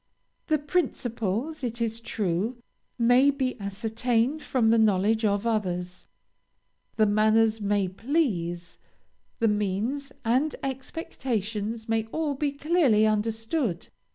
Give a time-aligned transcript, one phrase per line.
[0.47, 2.57] The principles, it is true,
[2.97, 6.07] may be ascertained from the knowledge of others,
[6.95, 8.79] the manners may please,
[9.37, 13.89] the means and expectations may all be clearly understood.